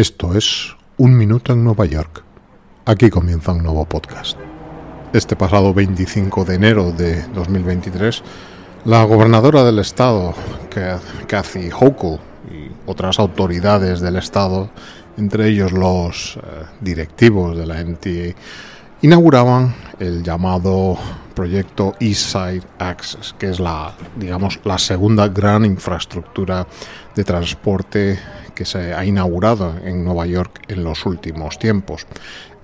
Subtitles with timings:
[0.00, 2.24] Esto es Un Minuto en Nueva York.
[2.86, 4.38] Aquí comienza un nuevo podcast.
[5.12, 8.22] Este pasado 25 de enero de 2023,
[8.86, 10.32] la gobernadora del estado,
[11.26, 12.18] Kathy Hochul,
[12.50, 14.70] y otras autoridades del estado,
[15.18, 16.40] entre ellos los eh,
[16.80, 18.40] directivos de la NTA,
[19.02, 20.98] inauguraban el llamado
[21.34, 26.66] proyecto East Side Access, que es la, digamos, la segunda gran infraestructura
[27.14, 28.18] de transporte
[28.54, 32.06] que se ha inaugurado en Nueva York en los últimos tiempos.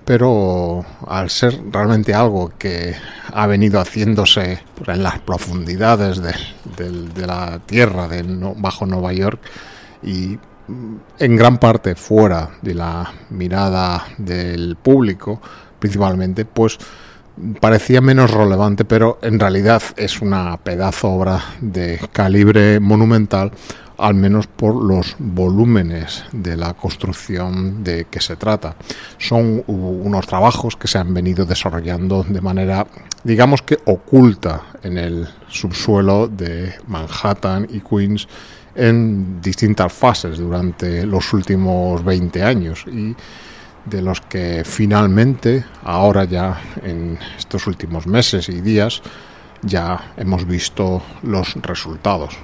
[0.05, 2.95] Pero al ser realmente algo que
[3.33, 8.23] ha venido haciéndose en las profundidades de, la tierra de
[8.57, 9.39] bajo Nueva York
[10.03, 10.37] y
[11.19, 15.41] en gran parte fuera de la mirada del público,
[15.79, 16.77] principalmente, pues
[17.59, 23.51] parecía menos relevante, pero en realidad es una pedazo obra de calibre monumental,
[23.97, 28.75] al menos por los volúmenes de la construcción de que se trata.
[29.17, 32.85] Son unos trabajos que se han venido desarrollando de manera,
[33.23, 38.27] digamos que oculta en el subsuelo de Manhattan y Queens
[38.75, 42.85] en distintas fases durante los últimos 20 años
[43.89, 49.01] de los que finalmente, ahora ya en estos últimos meses y días,
[49.61, 52.37] ya hemos visto los resultados.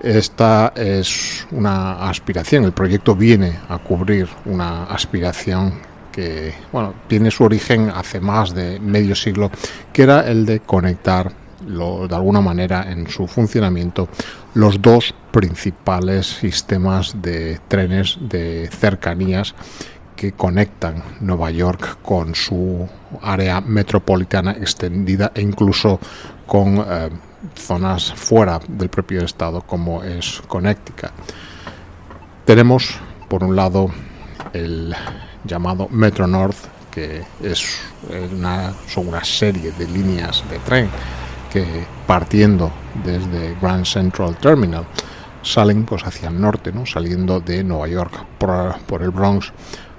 [0.00, 5.74] Esta es una aspiración, el proyecto viene a cubrir una aspiración
[6.10, 9.50] que bueno, tiene su origen hace más de medio siglo,
[9.92, 14.08] que era el de conectar de alguna manera en su funcionamiento
[14.54, 19.54] los dos principales sistemas de trenes de cercanías
[20.20, 22.86] que conectan Nueva York con su
[23.22, 25.98] área metropolitana extendida e incluso
[26.46, 27.08] con eh,
[27.54, 31.08] zonas fuera del propio estado como es Connecticut.
[32.44, 32.96] Tenemos
[33.30, 33.88] por un lado
[34.52, 34.94] el
[35.44, 37.80] llamado Metro North que es
[38.30, 40.90] una, son una serie de líneas de tren
[41.50, 41.64] que
[42.06, 42.70] partiendo
[43.02, 44.84] desde Grand Central Terminal
[45.40, 46.84] salen pues hacia el norte, ¿no?
[46.84, 49.50] saliendo de Nueva York por el Bronx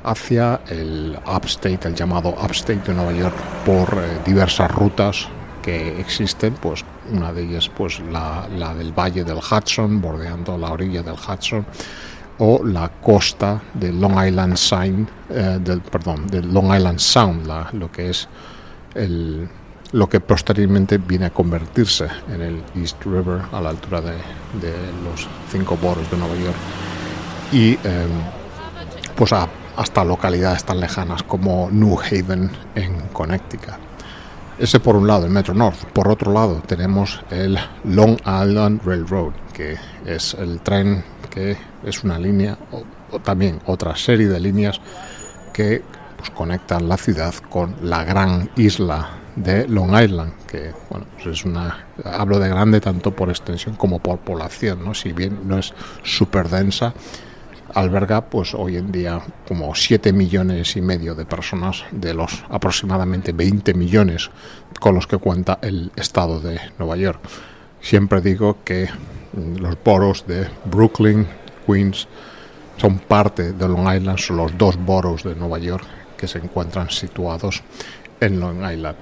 [0.03, 3.35] hacia el upstate, el llamado upstate de Nueva York,
[3.65, 5.27] por eh, diversas rutas
[5.61, 11.03] que existen, pues una de ellas pues la, del Valle del Hudson, bordeando la orilla
[11.03, 11.65] del Hudson,
[12.39, 17.91] o la costa de Long Island Sound, eh, del, perdón, de Long Island Sound, lo
[17.91, 18.27] que es
[18.95, 19.47] el,
[19.91, 24.13] lo que posteriormente viene a convertirse en el East River a la altura de,
[25.03, 26.55] los cinco boros de Nueva York.
[27.51, 28.07] Y eh,
[29.15, 29.47] pues a
[29.81, 33.73] hasta localidades tan lejanas como New Haven en Connecticut.
[34.59, 35.85] Ese por un lado, el Metro North.
[35.91, 42.19] Por otro lado, tenemos el Long Island Railroad, que es el tren que es una
[42.19, 44.79] línea, o, también otra serie de líneas
[45.51, 45.81] que
[46.15, 51.45] pues, conectan la ciudad con la gran isla de Long Island, que bueno, pues es
[51.45, 54.93] una, hablo de grande tanto por extensión como por población, ¿no?
[54.93, 56.93] si bien no es súper densa,
[57.73, 63.31] alberga pues hoy en día como 7 millones y medio de personas de los aproximadamente
[63.31, 64.29] 20 millones
[64.79, 67.19] con los que cuenta el estado de Nueva York.
[67.81, 68.89] Siempre digo que
[69.33, 71.27] los boros de Brooklyn,
[71.65, 72.07] Queens,
[72.77, 75.85] son parte de Long Island, son los dos boros de Nueva York
[76.17, 77.63] que se encuentran situados
[78.19, 78.97] en Long Island.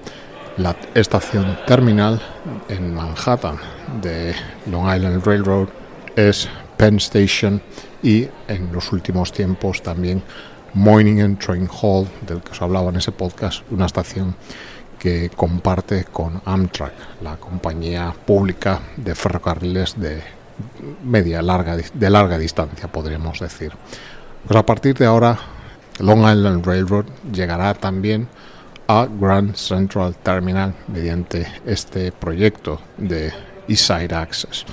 [0.58, 2.20] La estación terminal
[2.68, 3.58] en Manhattan
[4.02, 4.34] de
[4.70, 5.68] Long Island Railroad
[6.16, 6.48] es
[6.80, 7.60] Penn Station
[8.02, 10.22] y en los últimos tiempos también
[10.72, 14.34] Moynihan Train Hall, del que os hablaba en ese podcast, una estación
[14.98, 20.22] que comparte con Amtrak, la compañía pública de ferrocarriles de
[21.04, 23.72] media larga de larga distancia, podríamos decir.
[24.46, 25.38] Pues a partir de ahora
[25.98, 28.26] Long Island Railroad llegará también
[28.88, 33.34] a Grand Central Terminal mediante este proyecto de
[33.68, 34.64] East Side Access.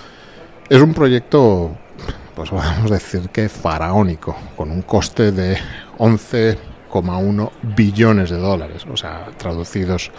[0.70, 1.78] Es un proyecto
[2.38, 5.58] pues podemos decir que faraónico, con un coste de
[5.98, 10.12] 11,1 billones de dólares, o sea, traducidos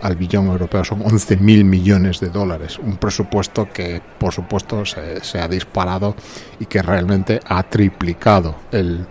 [0.00, 5.48] al billón europeo son 11.000 millones de dólares, un presupuesto que por supuesto se, ha
[5.48, 6.14] disparado
[6.60, 9.04] y que realmente ha triplicado el,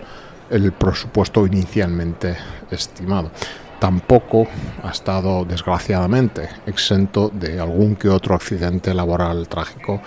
[0.49, 2.37] el presupuesto inicialmente
[2.71, 3.31] estimado.
[3.79, 4.47] Tampoco
[4.81, 10.01] ha estado desgraciadamente exento de algún que otro accidente laboral trágico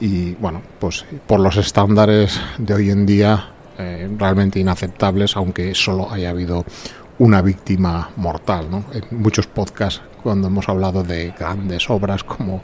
[0.00, 6.10] y bueno, pues por los estándares de hoy en día eh, realmente inaceptables, aunque solo
[6.10, 6.64] haya habido
[7.18, 8.70] una víctima mortal.
[8.70, 8.84] ¿no?
[8.92, 12.62] En muchos podcasts, cuando hemos hablado de grandes obras como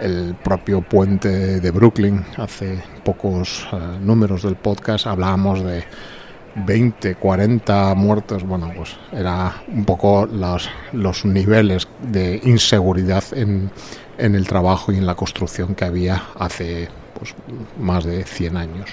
[0.00, 5.84] el propio puente de Brooklyn, hace pocos eh, números del podcast hablábamos de
[6.54, 13.70] 20, 40 muertos, bueno, pues era un poco los, los niveles de inseguridad en,
[14.18, 16.88] en el trabajo y en la construcción que había hace
[17.18, 17.34] pues,
[17.78, 18.90] más de 100 años.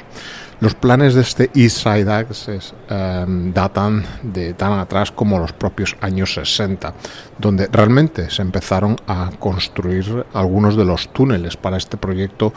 [0.62, 5.98] Los planes de este East Side Access em, datan de tan atrás como los propios
[6.00, 6.94] años 60,
[7.38, 12.54] donde realmente se empezaron a construir algunos de los túneles para este proyecto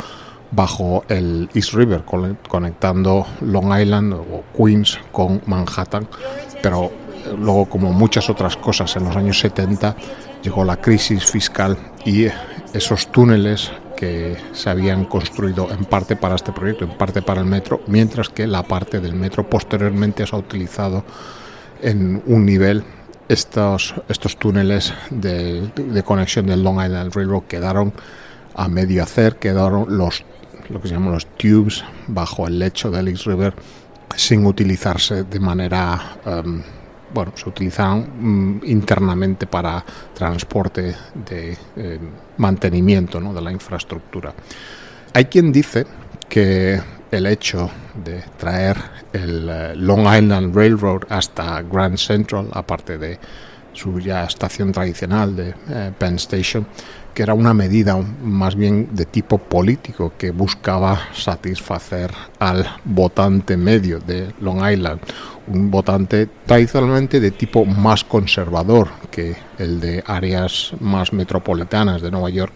[0.53, 2.05] bajo el East River,
[2.49, 6.09] conectando Long Island o Queens con Manhattan,
[6.63, 9.97] pero eh, luego como muchas otras cosas en los años 70
[10.43, 12.27] llegó la crisis fiscal y
[12.73, 17.47] esos túneles que se habían construido en parte para este proyecto, en parte para el
[17.47, 21.05] metro, mientras que la parte del metro posteriormente se ha utilizado
[21.83, 22.85] en un nivel.
[23.29, 27.93] Estos, estos túneles de, conexión del Long Island Railroad quedaron
[28.55, 30.25] a medio hacer, quedaron los
[30.71, 33.55] lo que se llaman los tubes bajo el lecho del East River
[34.17, 36.63] sin utilizarse de manera um,
[37.13, 39.85] bueno, se utilizan mm, internamente para
[40.15, 41.99] transporte de eh,
[42.37, 44.33] mantenimiento de la infraestructura.
[45.15, 45.87] Hay quien dice
[46.29, 47.71] que el hecho
[48.05, 48.77] de traer
[49.13, 53.19] el eh, Long Island Railroad hasta Grand Central, aparte de
[53.79, 56.67] su ya estación tradicional de eh, Penn Station,
[57.15, 62.11] que era una medida más bien de tipo político que buscaba satisfacer
[62.41, 65.01] al votante medio de Long Island,
[65.47, 72.31] un votante tradicionalmente de tipo más conservador que el de áreas más metropolitanas de Nueva
[72.31, 72.55] York,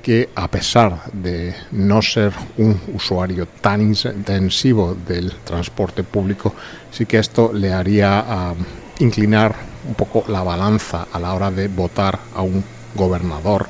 [0.00, 6.54] que a pesar de no ser un usuario tan intensivo del transporte público,
[6.92, 8.54] sí que esto le haría ah,
[9.00, 13.68] inclinar un poco la balanza a la hora de votar a un gobernador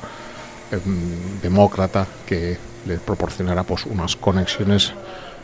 [0.70, 4.92] em, demócrata que le proporcionara pues unas conexiones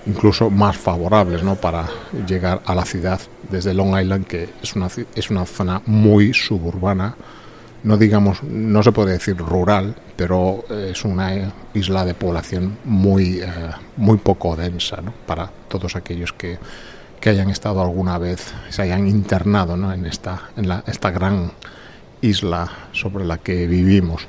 [0.07, 1.57] incluso más favorables ¿no?
[1.57, 1.89] para
[2.27, 3.21] llegar a la ciudad
[3.51, 7.15] desde Long Island que es una, es una zona muy suburbana
[7.85, 13.47] no digamos no se puede decir rural pero es una isla de población muy eh,
[13.97, 15.13] muy poco densa ¿no?
[15.27, 16.59] para todos aquellos que,
[17.23, 19.93] que hayan estado alguna vez se hayan internado ¿no?
[19.93, 21.53] en esta en la, esta gran
[22.21, 24.27] isla sobre la que vivimos.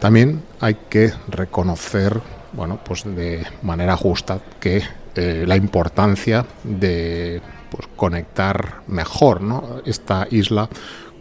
[0.00, 2.20] También hay que reconocer,
[2.52, 4.82] bueno, pues de manera justa que
[5.14, 7.40] eh, la importancia de
[7.70, 9.80] pues, conectar mejor ¿no?
[9.86, 10.68] esta isla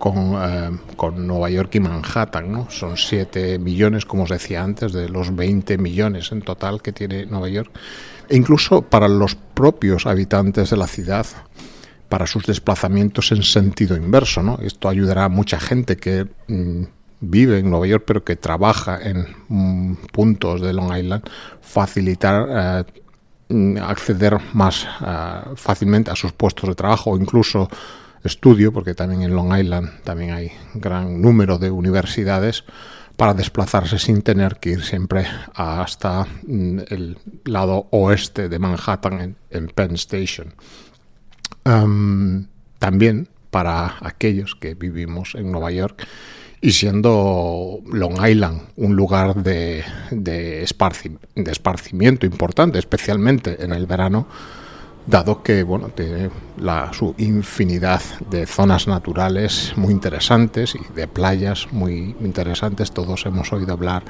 [0.03, 2.51] con, eh, con, Nueva York y Manhattan.
[2.51, 2.69] ¿no?
[2.69, 7.25] Son 7 millones, como os decía antes, de los 20 millones en total que tiene
[7.25, 7.71] Nueva York.
[8.27, 11.25] E incluso para los propios habitantes de la ciudad,
[12.09, 14.44] para sus desplazamientos en sentido inverso.
[14.44, 14.59] ¿no?
[14.61, 16.83] Esto ayudará a mucha gente que mm,
[17.21, 21.23] vive en Nueva York pero que trabaja en mm, puntos de Long Island,
[21.61, 22.83] facilitar eh,
[23.47, 27.69] mm, acceder más eh, fácilmente a sus puestos de trabajo o incluso
[28.23, 32.63] estudio, porque también en Long Island también hay gran número de universidades
[33.17, 39.95] para desplazarse sin tener que ir siempre hasta el lado oeste de Manhattan en Penn
[39.95, 40.53] Station.
[41.63, 46.07] También para aquellos que vivimos en Nueva York
[46.59, 54.27] y siendo Long Island un lugar de, de, esparcimiento importante, especialmente en el verano,
[55.05, 61.68] dado que bueno, tiene la, su infinidad de zonas naturales muy interesantes y de playas
[61.71, 62.92] muy interesantes.
[62.92, 64.04] Todos hemos oído hablar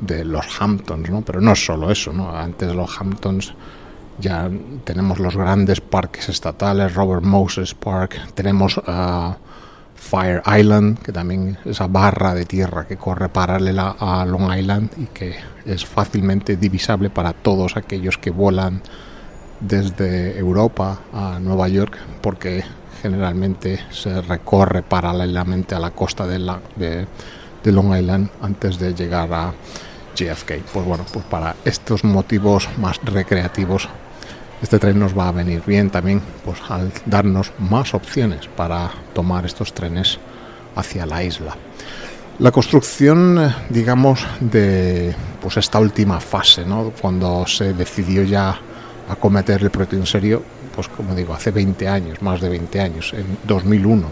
[0.00, 1.22] de los Hamptons, ¿no?
[1.22, 2.12] pero no es solo eso.
[2.12, 2.36] ¿no?
[2.36, 3.54] Antes de los Hamptons
[4.18, 4.50] ya
[4.84, 9.34] tenemos los grandes parques estatales, Robert Moses Park, tenemos uh,
[9.94, 14.90] Fire Island, que también es esa barra de tierra que corre paralela a Long Island
[14.98, 18.82] y que es fácilmente divisable para todos aquellos que vuelan
[19.66, 22.64] desde Europa a Nueva York, porque
[23.00, 27.06] generalmente se recorre paralelamente a la costa de, la, de,
[27.62, 29.52] de Long Island antes de llegar a
[30.14, 30.62] JFK.
[30.72, 33.88] Pues bueno, pues para estos motivos más recreativos
[34.62, 39.44] este tren nos va a venir bien también pues, al darnos más opciones para tomar
[39.44, 40.18] estos trenes
[40.76, 41.56] hacia la isla.
[42.38, 46.92] La construcción, digamos, de pues esta última fase, ¿no?
[47.00, 48.58] cuando se decidió ya
[49.08, 50.42] acometer el proyecto en serio,
[50.74, 54.10] pues como digo, hace 20 años, más de 20 años, en 2001.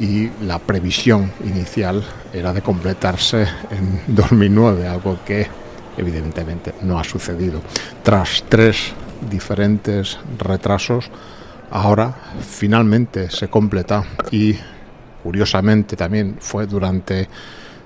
[0.00, 5.46] Y la previsión inicial era de completarse en 2009, algo que
[5.96, 7.60] evidentemente no ha sucedido.
[8.02, 8.92] Tras tres
[9.28, 11.10] diferentes retrasos,
[11.70, 14.54] ahora finalmente se completa y
[15.22, 17.28] curiosamente también fue durante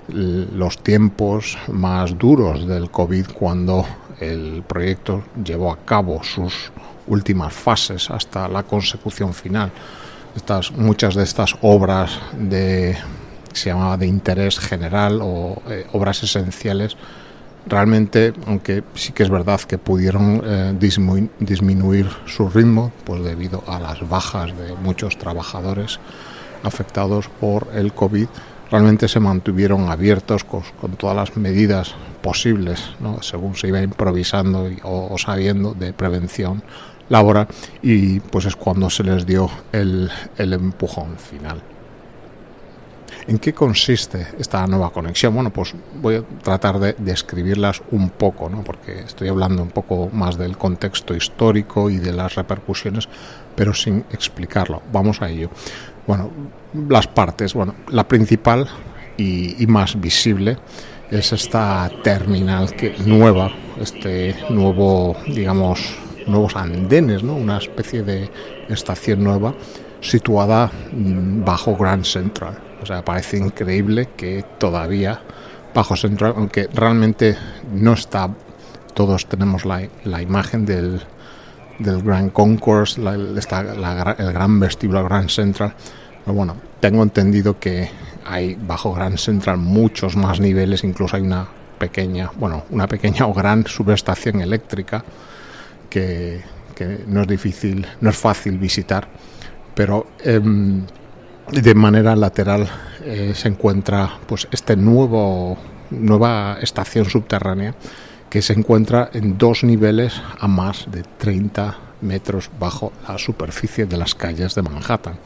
[0.09, 3.87] los tiempos más duros del COVID cuando
[4.23, 6.73] el proyecto llevó a cabo sus
[7.07, 9.71] últimas fases hasta la consecución final.
[10.37, 12.97] Estas, muchas de estas obras de
[13.53, 16.97] se llamaba de interés general o eh, obras esenciales
[17.67, 20.75] realmente, aunque sí que es verdad que pudieron eh,
[21.39, 26.01] disminuir su ritmo, pues debido a las bajas de muchos trabajadores
[26.65, 28.27] afectados por el COVID,
[28.73, 30.63] realmente se mantuvieron abiertos con,
[30.97, 32.83] todas las medidas posibles,
[33.21, 36.63] según se iba improvisando o, sabiendo de prevención
[37.11, 37.47] laboral,
[37.83, 41.63] y pues es cuando se les dio el empujón final.
[43.27, 45.35] ¿En qué consiste esta nueva conexión?
[45.35, 48.65] Bueno, pues voy a tratar de describirlas un poco, ¿no?
[48.65, 53.09] porque estoy hablando un poco más del contexto histórico y de las repercusiones,
[53.55, 54.83] pero sin explicarlo.
[54.93, 55.51] Vamos a ello.
[56.07, 56.31] Bueno,
[56.89, 57.55] las partes.
[57.55, 58.69] Bueno, la principal
[59.17, 60.59] y, más visible
[61.11, 65.81] es esta terminal que nueva, este nuevo, digamos,
[66.27, 67.35] nuevos andenes, ¿no?
[67.35, 68.31] Una especie de
[68.69, 69.55] estación nueva
[70.01, 75.21] situada mm, bajo Grand Central o sea, parece increíble que todavía
[75.73, 77.37] bajo Central, aunque realmente
[77.73, 78.29] no está,
[78.93, 81.01] todos tenemos la, la imagen del,
[81.79, 85.75] del Grand Concourse, el gran vestíbulo Grand Central.
[86.25, 87.91] Pero bueno, tengo entendido que
[88.25, 91.47] hay bajo Grand Central muchos más niveles, incluso hay una
[91.79, 95.05] pequeña, bueno, una pequeña o gran subestación eléctrica
[95.91, 96.41] que,
[96.75, 99.09] que no es difícil, no es fácil visitar,
[99.75, 100.85] pero em,
[101.51, 102.69] de manera lateral
[103.05, 105.59] eh, se encuentra pues este nuevo
[105.91, 107.75] nueva estación subterránea
[108.33, 113.99] que se encuentra en dos niveles a más de 30 metros bajo la superficie de
[113.99, 115.19] las calles de Manhattan.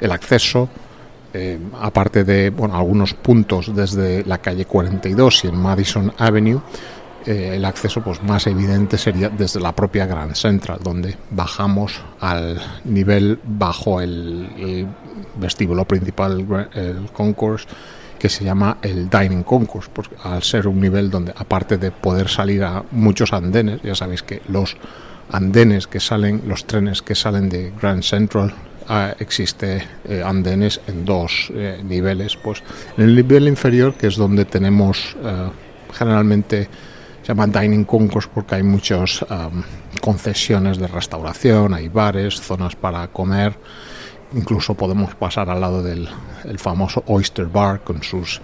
[0.00, 0.68] El acceso,
[1.32, 6.60] eh, aparte de bueno, algunos puntos desde la calle 42 y en Madison Avenue,
[7.26, 12.62] eh, el acceso pues, más evidente sería desde la propia Grand Central, donde bajamos al
[12.84, 14.86] nivel bajo el,
[15.34, 17.66] vestíbulo principal, el concourse,
[18.24, 22.30] que se llama el Dining Concourse, porque al ser un nivel donde, aparte de poder
[22.30, 24.78] salir a muchos andenes, ya sabéis que los
[25.30, 28.54] andenes que salen, los trenes que salen de Grand Central,
[28.88, 32.34] ah, existe eh, andenes en dos eh, niveles.
[32.36, 32.62] Pues
[32.96, 35.14] en el nivel inferior, que es donde tenemos
[35.92, 36.66] generalmente
[37.20, 39.22] se llama Dining Concourse porque hay muchas
[40.00, 43.54] concesiones de restauración, hay bares, zonas para comer.
[44.34, 46.08] Incluso podemos pasar al lado del
[46.58, 48.40] famoso Oyster Bar con sus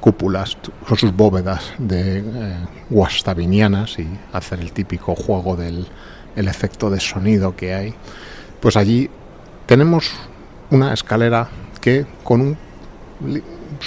[0.00, 0.56] cúpulas,
[0.88, 2.56] con sus bóvedas de eh,
[2.88, 5.86] guastavinianas y hacer el típico juego del
[6.36, 7.94] el efecto de sonido que hay.
[8.60, 9.10] Pues allí
[9.66, 10.10] tenemos
[10.70, 11.48] una escalera
[11.80, 12.58] que con un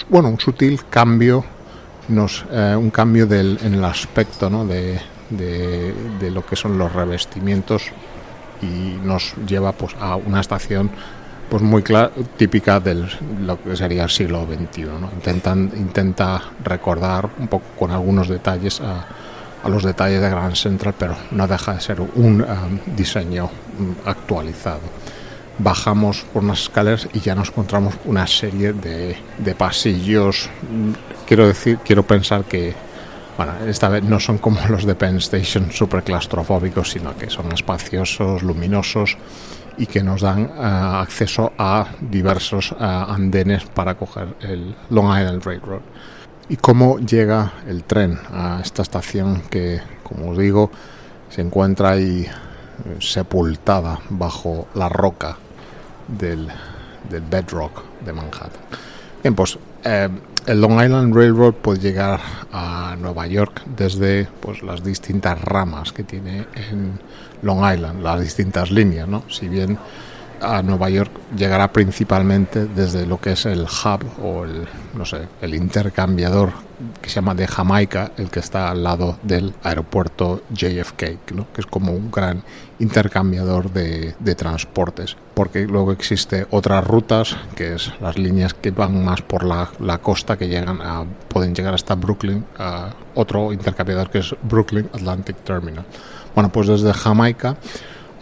[0.10, 1.43] bueno, un sutil cambio
[2.07, 4.65] nos, eh, un cambio del, en el aspecto ¿no?
[4.65, 7.83] de, de, lo que son los revestimientos
[8.63, 10.89] y nos lleva pues, a una estación
[11.50, 11.84] pues muy
[12.38, 13.08] típica de
[13.41, 14.84] lo que sería el siglo XXI.
[14.84, 15.10] ¿no?
[15.13, 19.05] Intentan, intenta recordar un poco con algunos detalles a,
[19.63, 22.46] a, los detalles de Grand Central, pero no deja de ser un eh,
[22.96, 23.46] diseño
[23.77, 24.82] mm, actualizado
[25.60, 30.50] bajamos por unas escaleras y ya nos encontramos una serie de, de pasillos.
[31.27, 32.74] Quiero decir, quiero pensar que,
[33.37, 37.51] bueno, esta vez no son como los de Penn Station super claustrofóbicos, sino que son
[37.51, 39.17] espaciosos, luminosos
[39.77, 45.43] y que nos dan eh, acceso a diversos eh, andenes para coger el Long Island
[45.43, 45.81] Railroad.
[46.49, 50.69] ¿Y cómo llega el tren a esta estación que, como os digo,
[51.29, 52.27] se encuentra ahí
[52.85, 55.37] eh, sepultada bajo la roca
[56.07, 56.47] del,
[57.29, 58.61] bedrock de Manhattan.
[59.21, 60.09] Bien, pues eh,
[60.45, 62.19] el Long Island Railroad puede llegar
[62.51, 66.99] a Nueva York desde pues, las distintas ramas que tiene en
[67.41, 69.23] Long Island, las distintas líneas, ¿no?
[69.29, 69.77] Si bien
[70.43, 75.27] a Nueva York llegará principalmente desde lo que es el hub o el, no sé,
[75.41, 76.51] el intercambiador
[77.01, 81.47] que se llama de Jamaica, el que está al lado del aeropuerto JFK, ¿no?
[81.53, 82.43] que es como un gran
[82.79, 89.03] intercambiador de, de, transportes, porque luego existe otras rutas, que es las líneas que van
[89.03, 94.09] más por la, la costa, que llegan a, pueden llegar hasta Brooklyn, a otro intercambiador
[94.09, 95.85] que es Brooklyn Atlantic Terminal.
[96.35, 97.57] Bueno, pues desde Jamaica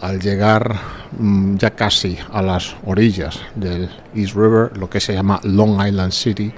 [0.02, 0.76] al llegar
[1.16, 6.12] mm, ya casi a las orillas del East River, lo que se llama Long Island
[6.12, 6.52] City,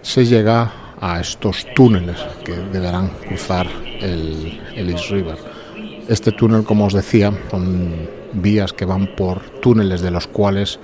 [0.00, 3.66] se llega a estos túneles que deberán cruzar
[4.00, 5.36] el, East River.
[6.08, 10.78] Este túnel, como os decía, son vías que van por túneles de los cuales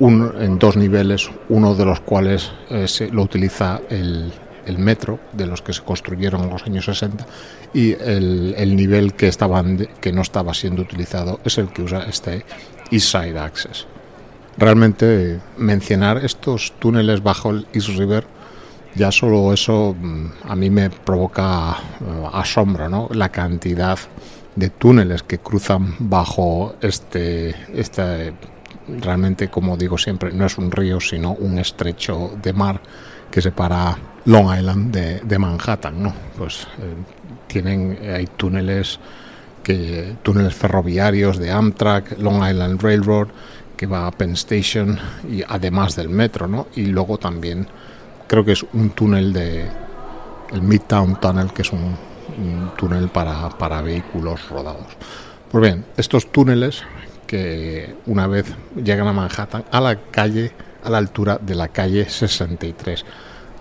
[0.00, 4.32] en dos niveles, uno de los cuales eh, se, lo utiliza el,
[4.66, 7.26] el metro, de los que se construyeron en los años 60,
[7.74, 12.04] y el, el nivel que, estaban, que no estaba siendo utilizado es el que usa
[12.08, 12.44] este
[12.90, 13.86] East Side Access.
[14.58, 18.26] Realmente mencionar estos túneles bajo el East River,
[18.94, 23.08] ya solo eso mm, a mí me provoca eh, asombro, ¿no?
[23.12, 23.98] La cantidad
[24.54, 28.34] de túneles que cruzan bajo este, este
[28.86, 32.80] realmente como digo siempre no es un río sino un estrecho de mar
[33.32, 36.94] que separa Long Island de, Manhattan no pues eh,
[37.48, 39.00] tienen hay túneles
[39.64, 43.28] que túneles ferroviarios de Amtrak Long Island Railroad
[43.76, 44.96] que va a Penn Station
[45.28, 47.66] y además del metro no y luego también
[48.28, 49.66] creo que es un túnel de
[50.52, 51.96] el Midtown Tunnel que es un
[52.38, 54.86] un túnel para, para vehículos rodados.
[55.50, 56.82] Pues bien, estos túneles
[57.26, 58.46] que una vez
[58.82, 63.04] llegan a Manhattan, a la calle, a la altura de la calle 63,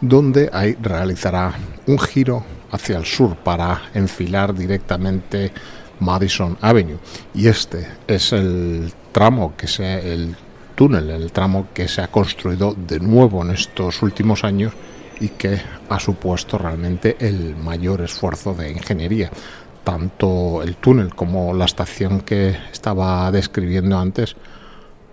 [0.02, 1.54] donde ahí realizará
[1.88, 5.52] un giro hacia el sur para enfilar directamente
[6.00, 7.00] Madison Avenue.
[7.34, 10.36] Y este es el tramo que se, el
[10.76, 14.74] túnel, el tramo que se ha construido de nuevo en estos últimos años
[15.20, 19.30] y que ha supuesto realmente el mayor esfuerzo de ingeniería.
[19.84, 24.36] Tanto el túnel como la estación que estaba describiendo antes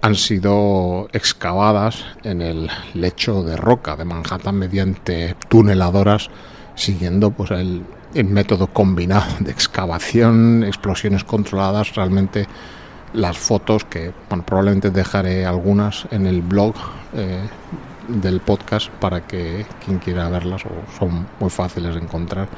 [0.01, 6.31] han sido excavadas en el lecho de roca de Manhattan mediante tuneladoras
[6.79, 12.47] siguiendo pues el, método combinado de excavación, explosiones controladas, realmente
[13.13, 16.75] las fotos que bueno, probablemente dejaré algunas en el blog
[17.15, 17.43] eh,
[18.09, 22.49] del podcast para que quien quiera verlas o son muy fáciles de encontrar.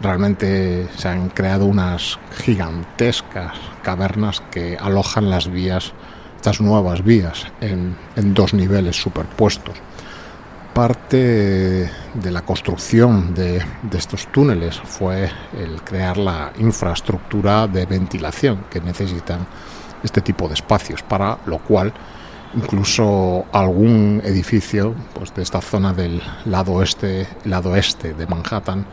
[0.00, 5.92] Realmente se han creado unas gigantescas cavernas que alojan las vías,
[6.38, 7.96] estas nuevas vías, en,
[8.32, 9.74] dos niveles superpuestos.
[10.72, 15.28] Parte de la construcción de, de estos túneles fue
[15.58, 19.48] el crear la infraestructura de ventilación que necesitan
[20.04, 21.92] este tipo de espacios, para lo cual
[22.54, 28.86] incluso algún edificio pues, de esta zona del lado oeste, lado este de Manhattan,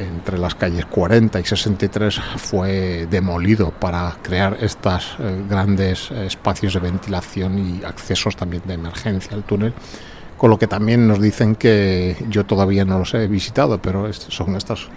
[0.00, 6.80] entre las calles 40 y 63, fue demolido para crear estos eh, grandes espacios de
[6.80, 9.74] ventilación y accesos también de emergencia al túnel.
[10.36, 14.56] Con lo que también nos dicen que yo todavía no los he visitado, pero son
[14.56, 14.88] estas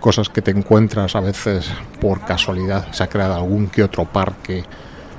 [0.00, 1.68] cosas que te encuentras a veces
[2.00, 2.92] por casualidad.
[2.92, 4.64] Se ha creado algún que otro parque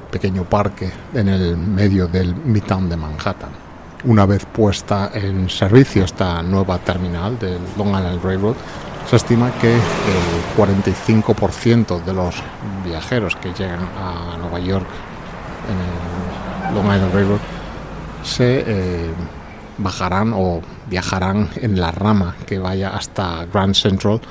[0.09, 3.51] pequeño parque en el medio del Midtown de Manhattan.
[4.05, 8.55] Una vez puesta en servicio esta nueva terminal del Long Island Railroad,
[9.09, 9.81] se estima que el
[10.55, 12.35] 45% de los
[12.85, 14.85] viajeros que llegan a Nueva York
[15.67, 17.39] en el Long Island Railroad
[18.21, 19.09] se eh,
[19.79, 24.21] bajarán o viajarán en la rama que vaya hasta Grand Central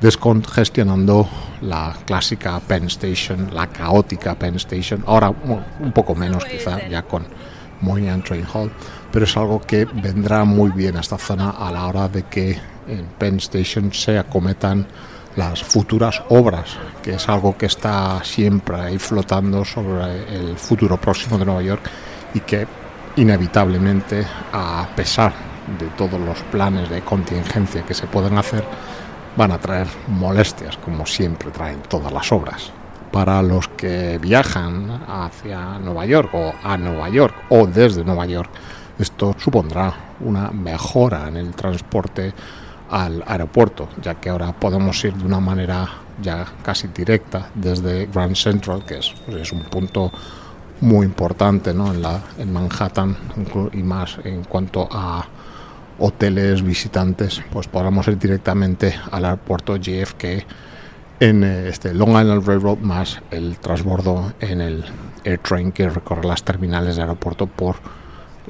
[0.00, 1.28] descongestionando
[1.62, 7.24] la clásica Penn Station, la caótica Penn Station, ahora un poco menos quizá ya con
[7.80, 8.70] Moynihan Train Hall,
[9.12, 12.58] pero es algo que vendrá muy bien a esta zona a la hora de que
[12.86, 14.86] en Penn Station se acometan
[15.36, 21.38] las futuras obras, que es algo que está siempre ahí flotando sobre el futuro próximo
[21.38, 21.82] de Nueva York
[22.34, 22.66] y que
[23.16, 25.32] inevitablemente, a pesar
[25.78, 28.64] de todos los planes de contingencia que se pueden hacer,
[29.36, 32.72] van a traer molestias, como siempre traen todas las obras.
[33.12, 38.50] Para los que viajan hacia Nueva York o a Nueva York o desde Nueva York,
[39.02, 42.32] esto supondrá una mejora en el transporte
[42.90, 45.88] al aeropuerto, ya que ahora podemos ir de una manera
[46.20, 50.10] ya casi directa desde Grand Central, que es, pues es un punto
[50.80, 51.92] muy importante ¿no?
[51.92, 53.16] en, la, en Manhattan
[53.72, 55.24] y más en cuanto a
[55.98, 60.24] hoteles, visitantes, pues podamos ir directamente al aeropuerto JFK
[61.20, 64.84] en eh, este Long Island Railroad más el transbordo en el
[65.24, 67.76] AirTrain que recorre las terminales de aeropuerto por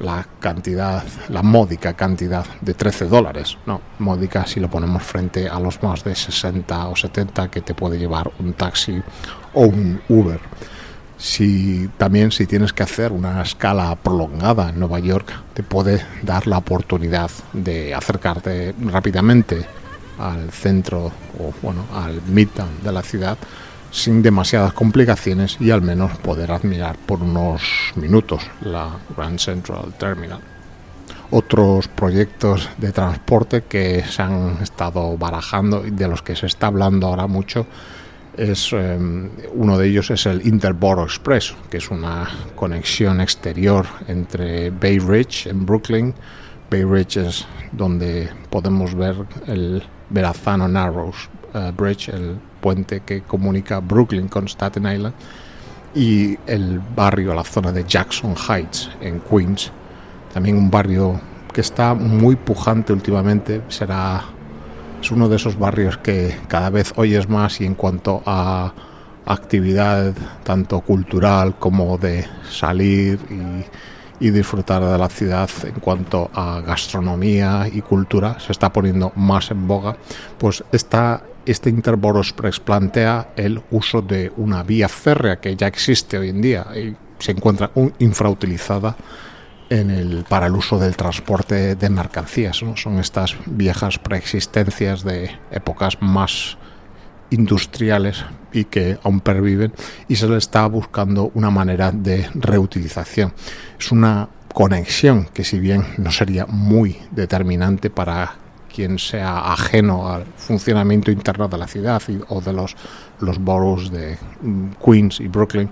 [0.01, 3.57] la cantidad, la módica cantidad de 13 dólares.
[3.65, 7.73] No, módica si lo ponemos frente a los más de 60 o 70 que te
[7.73, 9.01] puede llevar un taxi
[9.53, 10.39] o un Uber
[11.21, 16.47] si también si tienes que hacer una escala prolongada en Nueva York te puede dar
[16.47, 19.63] la oportunidad de acercarte rápidamente
[20.17, 23.37] al centro o bueno al midtown de la ciudad
[23.91, 27.61] sin demasiadas complicaciones y al menos poder admirar por unos
[27.95, 30.39] minutos la Grand Central Terminal.
[31.29, 36.67] Otros proyectos de transporte que se han estado barajando y de los que se está
[36.67, 37.67] hablando ahora mucho
[38.35, 44.71] es em, uno de ellos es el Interborough Express, que es una conexión exterior entre
[44.71, 46.13] Bay Ridge en Brooklyn
[46.71, 53.79] Bay Ridge es donde podemos ver el Verrazano Narrows eh, Bridge, el puente que comunica
[53.79, 55.15] Brooklyn con Staten Island,
[55.93, 59.71] y el barrio, la zona de Jackson Heights en Queens,
[60.33, 61.19] también un barrio
[61.51, 64.23] que está muy pujante últimamente, será
[65.01, 68.71] es uno de esos barrios que cada vez oyes más y en cuanto a
[69.25, 76.61] actividad tanto cultural como de salir y, y, disfrutar de la ciudad en cuanto a
[76.61, 79.97] gastronomía y cultura se está poniendo más en boga,
[80.37, 86.17] pues está este Interboros Express plantea el uso de una vía férrea que ya existe
[86.17, 88.95] hoy en día y se encuentra infrautilizada
[89.69, 92.57] en el, para el uso del transporte de mercancías.
[92.57, 96.57] Son estas viejas preexistencias de épocas más
[97.29, 99.73] industriales y que aún perviven
[100.07, 103.33] y se le está buscando una manera de reutilización.
[103.79, 108.40] Es una conexión que si bien no sería muy determinante para
[108.73, 112.75] quien sea ajeno al funcionamiento interno de la ciudad o de los,
[113.19, 115.69] los boroughs de mm, Queens y Brooklyn,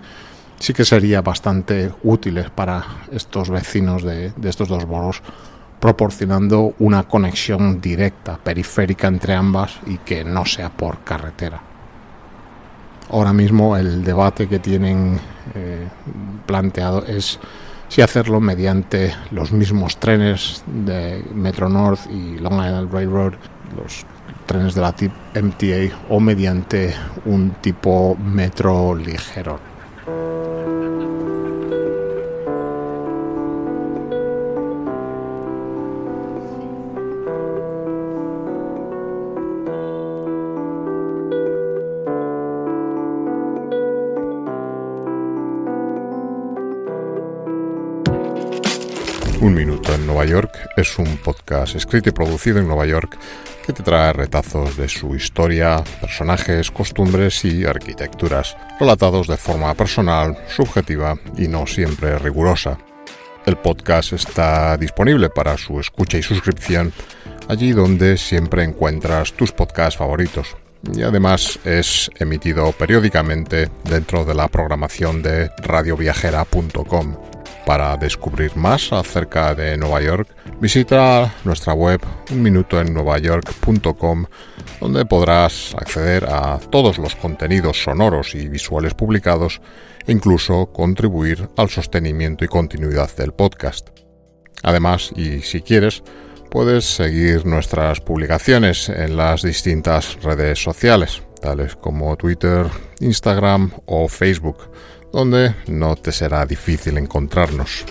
[0.60, 5.22] sí que sería bastante útiles para estos vecinos de, de estos dos boroughs,
[5.80, 11.62] proporcionando una conexión directa, periférica entre ambas y que no sea por carretera.
[13.12, 15.20] Ahora mismo el debate que tienen
[15.56, 15.88] eh,
[16.46, 17.40] planteado es
[17.90, 23.34] si hacerlo mediante los mismos trenes de Metro North y Long Island Railroad,
[23.76, 24.06] los
[24.46, 26.94] trenes de la tip MTA, o mediante
[27.26, 29.60] un tipo metro ligero.
[49.42, 53.18] Un Minuto en Nueva York es un podcast escrito y producido en Nueva York
[53.66, 60.38] que te trae retazos de su historia, personajes, costumbres y arquitecturas, relatados de forma personal,
[60.50, 62.78] subjetiva y no siempre rigurosa.
[63.46, 66.92] El podcast está disponible para su escucha y suscripción
[67.48, 70.58] allí donde siempre encuentras tus podcasts favoritos.
[70.94, 77.29] Y además es emitido periódicamente dentro de la programación de radioviajera.com.
[77.66, 84.26] Para descubrir más acerca de Nueva York, visita nuestra web unminutoennuevayork.com
[84.80, 89.62] donde podrás acceder a todos los contenidos sonoros y visuales publicados
[90.08, 93.90] e incluso contribuir al sostenimiento y continuidad del podcast.
[94.64, 96.04] Además, y si quieres,
[96.50, 102.66] puedes seguir nuestras publicaciones en las distintas redes sociales, tales como Twitter,
[103.00, 104.72] Instagram o Facebook
[105.12, 107.86] donde no te será difícil encontrarnos.